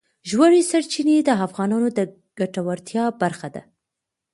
[0.29, 1.99] ژورې سرچینې د افغانانو د
[2.39, 3.61] ګټورتیا برخه ده.